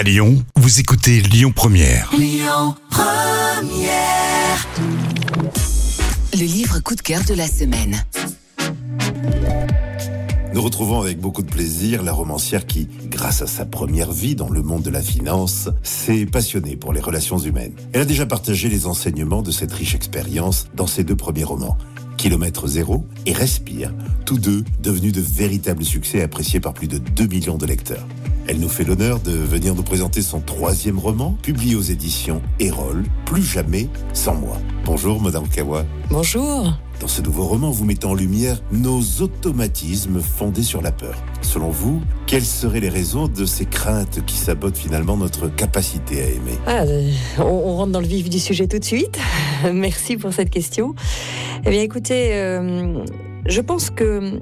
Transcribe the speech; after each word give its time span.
À 0.00 0.02
Lyon, 0.02 0.42
vous 0.56 0.80
écoutez 0.80 1.20
Lyon 1.20 1.52
Première. 1.54 2.10
Le 6.32 6.38
livre 6.38 6.80
coup 6.80 6.94
de 6.94 7.02
cœur 7.02 7.22
de 7.28 7.34
la 7.34 7.46
semaine. 7.46 8.02
Nous 10.54 10.62
retrouvons 10.62 11.02
avec 11.02 11.20
beaucoup 11.20 11.42
de 11.42 11.50
plaisir 11.50 12.02
la 12.02 12.14
romancière 12.14 12.66
qui, 12.66 12.88
grâce 13.10 13.42
à 13.42 13.46
sa 13.46 13.66
première 13.66 14.10
vie 14.10 14.34
dans 14.34 14.48
le 14.48 14.62
monde 14.62 14.80
de 14.80 14.88
la 14.88 15.02
finance, 15.02 15.68
s'est 15.82 16.24
passionnée 16.24 16.76
pour 16.76 16.94
les 16.94 17.00
relations 17.00 17.36
humaines. 17.36 17.74
Elle 17.92 18.00
a 18.00 18.06
déjà 18.06 18.24
partagé 18.24 18.70
les 18.70 18.86
enseignements 18.86 19.42
de 19.42 19.50
cette 19.50 19.74
riche 19.74 19.94
expérience 19.94 20.68
dans 20.72 20.86
ses 20.86 21.04
deux 21.04 21.14
premiers 21.14 21.44
romans, 21.44 21.76
Kilomètre 22.16 22.66
Zéro 22.68 23.04
et 23.26 23.34
Respire, 23.34 23.92
tous 24.24 24.38
deux 24.38 24.64
devenus 24.82 25.12
de 25.12 25.20
véritables 25.20 25.84
succès 25.84 26.22
appréciés 26.22 26.60
par 26.60 26.72
plus 26.72 26.88
de 26.88 26.96
2 26.96 27.26
millions 27.26 27.58
de 27.58 27.66
lecteurs. 27.66 28.06
Elle 28.46 28.58
nous 28.58 28.68
fait 28.68 28.84
l'honneur 28.84 29.20
de 29.20 29.30
venir 29.30 29.74
nous 29.74 29.82
présenter 29.82 30.22
son 30.22 30.40
troisième 30.40 30.98
roman, 30.98 31.36
publié 31.42 31.76
aux 31.76 31.82
éditions 31.82 32.42
Erol, 32.58 33.04
Plus 33.26 33.42
jamais 33.42 33.88
sans 34.12 34.34
moi. 34.34 34.56
Bonjour, 34.84 35.20
Madame 35.20 35.46
Kawa. 35.48 35.84
Bonjour. 36.10 36.72
Dans 37.00 37.08
ce 37.08 37.22
nouveau 37.22 37.44
roman, 37.44 37.70
vous 37.70 37.84
mettez 37.84 38.06
en 38.06 38.14
lumière 38.14 38.60
nos 38.72 39.00
automatismes 39.20 40.20
fondés 40.20 40.62
sur 40.62 40.82
la 40.82 40.90
peur. 40.92 41.14
Selon 41.42 41.70
vous, 41.70 42.02
quelles 42.26 42.44
seraient 42.44 42.80
les 42.80 42.88
raisons 42.88 43.28
de 43.28 43.44
ces 43.44 43.66
craintes 43.66 44.24
qui 44.26 44.36
sabotent 44.36 44.76
finalement 44.76 45.16
notre 45.16 45.48
capacité 45.48 46.22
à 46.22 46.26
aimer? 46.26 46.58
Ah, 46.66 46.80
euh, 46.82 47.10
on, 47.38 47.42
on 47.44 47.76
rentre 47.76 47.92
dans 47.92 48.00
le 48.00 48.06
vif 48.06 48.28
du 48.28 48.38
sujet 48.38 48.66
tout 48.66 48.78
de 48.78 48.84
suite. 48.84 49.18
Merci 49.72 50.16
pour 50.16 50.32
cette 50.32 50.50
question. 50.50 50.94
Eh 51.64 51.70
bien, 51.70 51.82
écoutez, 51.82 52.34
euh, 52.34 53.04
je 53.46 53.60
pense 53.60 53.90
que 53.90 54.40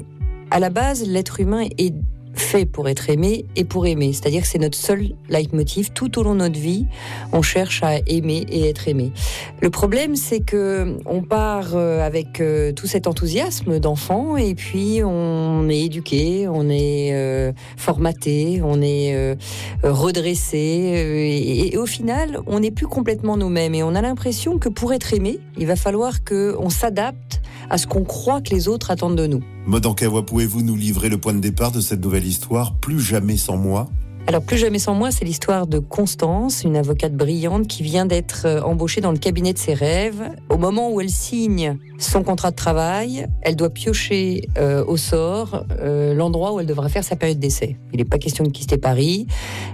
à 0.51 0.61
la 0.61 0.71
base, 0.71 1.07
l'être 1.07 1.41
humain 1.41 1.65
est 1.77 1.95
fait 2.39 2.67
pour 2.67 2.89
être 2.89 3.11
aimé 3.11 3.45
et 3.57 3.65
pour 3.65 3.87
aimer. 3.87 4.13
C'est-à-dire 4.13 4.43
que 4.43 4.49
c'est 4.49 4.59
notre 4.59 4.79
seul 4.79 5.11
leitmotiv. 5.29 5.91
Tout 5.91 6.19
au 6.19 6.23
long 6.23 6.35
de 6.35 6.41
notre 6.41 6.59
vie, 6.59 6.87
on 7.33 7.43
cherche 7.43 7.83
à 7.83 7.99
aimer 8.07 8.47
et 8.51 8.69
être 8.69 8.89
aimé. 8.89 9.13
Le 9.61 9.71
problème, 9.71 10.17
c'est 10.17 10.41
que 10.41 10.97
on 11.07 11.23
part 11.23 11.75
euh, 11.75 12.05
avec 12.05 12.41
euh, 12.41 12.73
tout 12.73 12.87
cet 12.87 13.07
enthousiasme 13.07 13.79
d'enfant 13.79 14.37
et 14.37 14.55
puis 14.55 15.03
on 15.05 15.69
est 15.69 15.81
éduqué, 15.81 16.49
on 16.49 16.69
est 16.69 17.11
euh, 17.13 17.53
formaté, 17.77 18.61
on 18.65 18.81
est 18.83 19.37
redressé 19.83 20.59
et, 20.59 21.77
au 21.77 21.87
final, 21.87 22.39
on 22.47 22.61
n'est 22.61 22.71
plus 22.71 22.87
complètement 22.87 23.37
nous-mêmes 23.37 23.75
et 23.75 23.83
on 23.83 23.95
a 23.95 24.03
l'impression 24.03 24.59
que 24.59 24.69
pour 24.69 24.93
être 24.93 25.15
aimé, 25.15 25.39
il 25.57 25.67
va 25.67 25.77
falloir 25.77 26.25
que 26.25 26.57
on 26.59 26.71
s'adapte 26.71 27.41
à 27.71 27.79
ce 27.79 27.87
qu'on 27.87 28.05
croit 28.05 28.41
que 28.41 28.51
les 28.51 28.69
autres 28.69 28.91
attendent 28.91 29.17
de 29.17 29.27
nous. 29.27 29.41
Maud 29.67 29.95
Kawa, 29.95 30.23
pouvez-vous 30.23 30.63
nous 30.63 30.77
livrer 30.77 31.09
le 31.09 31.19
point 31.19 31.35
de 31.35 31.41
départ 31.41 31.73
de 31.73 31.81
cette 31.81 32.03
nouvelle 32.03 32.27
histoire, 32.27 32.75
Plus 32.75 33.01
jamais 33.01 33.37
sans 33.37 33.57
moi? 33.57 33.89
Alors, 34.29 34.43
plus 34.43 34.59
jamais 34.59 34.79
sans 34.79 34.93
moi, 34.93 35.11
c'est 35.11 35.25
l'histoire 35.25 35.67
de 35.67 35.79
Constance, 35.79 36.63
une 36.63 36.77
avocate 36.77 37.15
brillante 37.15 37.67
qui 37.67 37.83
vient 37.83 38.05
d'être 38.05 38.43
euh, 38.45 38.61
embauchée 38.61 39.01
dans 39.01 39.11
le 39.11 39.17
cabinet 39.17 39.55
de 39.55 39.59
ses 39.59 39.73
rêves. 39.73 40.23
Au 40.51 40.59
moment 40.59 40.91
où 40.91 41.01
elle 41.01 41.09
signe 41.09 41.79
son 41.99 42.23
contrat 42.23 42.51
de 42.51 42.57
travail, 42.57 43.27
elle 43.41 43.57
doit 43.57 43.71
piocher 43.71 44.47
euh, 44.59 44.85
au 44.85 44.99
sort 44.99 45.65
euh, 45.81 46.13
l'endroit 46.13 46.53
où 46.53 46.61
elle 46.61 46.67
devra 46.67 46.91
faire 46.91 47.05
sa 47.05 47.17
période 47.17 47.39
d'essai. 47.39 47.79
Il 47.95 48.01
n'est 48.01 48.05
pas 48.05 48.19
question 48.19 48.45
de 48.45 48.51
quitter 48.51 48.77
Paris. 48.77 49.27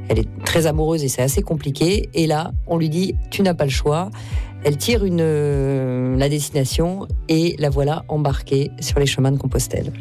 Elle 0.08 0.20
est 0.20 0.28
très 0.44 0.66
amoureuse 0.66 1.02
et 1.02 1.08
c'est 1.08 1.22
assez 1.22 1.42
compliqué. 1.42 2.08
Et 2.14 2.28
là, 2.28 2.52
on 2.68 2.78
lui 2.78 2.88
dit 2.88 3.16
Tu 3.32 3.42
n'as 3.42 3.54
pas 3.54 3.64
le 3.64 3.70
choix. 3.70 4.10
Elle 4.64 4.78
tire 4.78 5.04
une, 5.04 5.20
euh, 5.20 6.16
la 6.16 6.30
destination 6.30 7.06
et 7.28 7.54
la 7.58 7.68
voilà 7.68 8.04
embarquée 8.08 8.70
sur 8.80 8.98
les 8.98 9.04
chemins 9.04 9.30
de 9.30 9.36
Compostelle. 9.36 9.92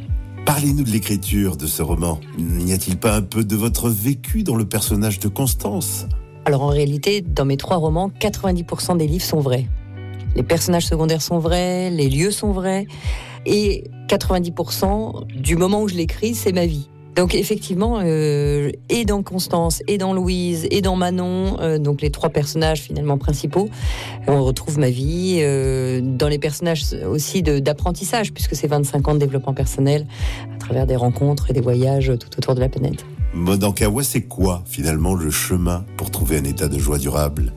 Parlez-nous 0.45 0.83
de 0.83 0.89
l'écriture 0.89 1.57
de 1.57 1.67
ce 1.67 1.81
roman. 1.81 2.19
N'y 2.37 2.71
a-t-il 2.71 2.97
pas 2.97 3.15
un 3.15 3.21
peu 3.21 3.43
de 3.43 3.55
votre 3.57 3.89
vécu 3.89 4.43
dans 4.43 4.55
le 4.55 4.63
personnage 4.63 5.19
de 5.19 5.27
Constance? 5.27 6.05
Alors 6.45 6.61
en 6.63 6.67
réalité, 6.67 7.19
dans 7.21 7.43
mes 7.43 7.57
trois 7.57 7.75
romans, 7.75 8.09
90% 8.21 8.97
des 8.97 9.07
livres 9.07 9.25
sont 9.25 9.41
vrais. 9.41 9.67
Les 10.35 10.43
personnages 10.43 10.85
secondaires 10.85 11.21
sont 11.21 11.39
vrais, 11.39 11.89
les 11.89 12.09
lieux 12.09 12.31
sont 12.31 12.51
vrais, 12.51 12.87
et 13.45 13.83
90% 14.07 15.27
du 15.41 15.57
moment 15.57 15.81
où 15.81 15.89
je 15.89 15.95
l'écris, 15.95 16.35
c'est 16.35 16.53
ma 16.53 16.65
vie. 16.65 16.89
Donc 17.15 17.35
effectivement, 17.35 17.99
euh, 18.01 18.71
et 18.89 19.05
dans 19.05 19.21
Constance, 19.21 19.83
et 19.87 19.97
dans 19.97 20.13
Louise, 20.13 20.67
et 20.71 20.81
dans 20.81 20.95
Manon, 20.95 21.57
euh, 21.59 21.77
donc 21.77 22.01
les 22.01 22.09
trois 22.09 22.29
personnages 22.29 22.81
finalement 22.81 23.17
principaux, 23.17 23.69
on 24.27 24.43
retrouve 24.43 24.79
ma 24.79 24.89
vie. 24.89 25.39
euh, 25.41 26.01
dans 26.03 26.27
les 26.27 26.39
personnages 26.39 26.83
aussi 27.07 27.43
d'apprentissage, 27.43 28.33
puisque 28.33 28.55
c'est 28.55 28.67
25 28.67 29.07
ans 29.07 29.13
de 29.13 29.19
développement 29.19 29.53
personnel 29.53 30.07
à 30.53 30.57
travers 30.57 30.87
des 30.87 30.95
rencontres 30.95 31.49
et 31.49 31.53
des 31.53 31.61
voyages 31.61 32.11
tout 32.19 32.37
autour 32.37 32.55
de 32.55 32.59
la 32.59 32.69
planète. 32.69 33.05
Maud 33.33 33.73
Kawa, 33.73 34.03
c'est 34.03 34.21
quoi 34.21 34.63
finalement 34.65 35.15
le 35.15 35.29
chemin 35.29 35.85
pour 35.97 36.11
trouver 36.11 36.37
un 36.37 36.43
état 36.43 36.67
de 36.67 36.77
joie 36.77 36.97
durable? 36.97 37.53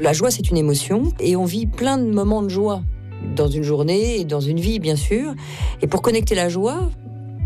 La 0.00 0.12
joie, 0.12 0.30
c'est 0.30 0.50
une 0.50 0.56
émotion 0.56 1.12
et 1.20 1.36
on 1.36 1.44
vit 1.44 1.66
plein 1.66 1.98
de 1.98 2.10
moments 2.10 2.42
de 2.42 2.48
joie 2.48 2.82
dans 3.34 3.48
une 3.48 3.64
journée 3.64 4.20
et 4.20 4.24
dans 4.24 4.40
une 4.40 4.60
vie, 4.60 4.78
bien 4.78 4.96
sûr. 4.96 5.34
Et 5.82 5.86
pour 5.86 6.02
connecter 6.02 6.34
la 6.34 6.48
joie, 6.48 6.88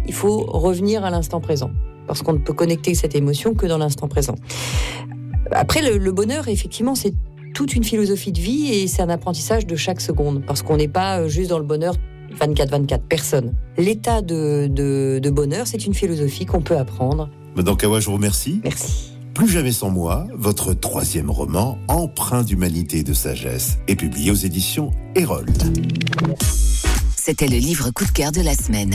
il 0.07 0.15
faut 0.15 0.41
revenir 0.47 1.05
à 1.05 1.11
l'instant 1.11 1.41
présent. 1.41 1.71
Parce 2.07 2.23
qu'on 2.23 2.33
ne 2.33 2.39
peut 2.39 2.53
connecter 2.53 2.95
cette 2.95 3.15
émotion 3.15 3.55
que 3.55 3.67
dans 3.67 3.79
l'instant 3.79 4.09
présent. 4.09 4.35
Après, 5.53 5.83
le, 5.83 5.99
le 5.99 6.13
bonheur, 6.13 6.49
effectivement, 6.49 6.95
c'est 6.95 7.15
toute 7.55 7.75
une 7.75 7.85
philosophie 7.85 8.33
de 8.33 8.41
vie 8.41 8.73
et 8.73 8.89
c'est 8.89 9.03
un 9.03 9.09
apprentissage 9.09 9.67
de 9.67 9.77
chaque 9.77 10.01
seconde. 10.01 10.43
Parce 10.47 10.63
qu'on 10.63 10.77
n'est 10.77 10.89
pas 10.89 11.21
euh, 11.21 11.29
juste 11.29 11.51
dans 11.51 11.59
le 11.59 11.65
bonheur 11.65 11.95
24-24, 12.41 13.01
personne. 13.09 13.53
L'état 13.77 14.23
de, 14.23 14.67
de- 14.67 15.21
de 15.23 15.31
bonheur, 15.31 15.67
c'est 15.67 15.85
une 15.87 15.95
philosophie 15.95 16.47
qu'on 16.47 16.63
peut 16.63 16.77
apprendre. 16.79 17.29
Maud 17.55 17.77
Kawa, 17.77 18.01
je 18.01 18.07
vous 18.07 18.15
remercie. 18.15 18.61
Merci. 18.65 19.11
Plus 19.35 19.49
jamais 19.49 19.73
sans 19.73 19.91
moi, 19.91 20.27
votre 20.35 20.75
troisième 20.75 21.31
roman, 21.31 21.79
empreint 21.89 22.43
d'humanité 22.43 22.99
et 22.99 23.03
de 23.03 23.13
sagesse, 23.15 23.79
est 23.89 23.97
publié 23.97 24.31
aux 24.31 24.35
éditions 24.35 24.91
Hérold. 25.15 25.51
C'était 27.17 27.49
le 27.49 27.57
livre 27.59 27.91
coup 27.91 28.05
de 28.05 28.11
cœur 28.11 28.33
de 28.33 28.41
la 28.43 28.55
semaine. 28.55 28.95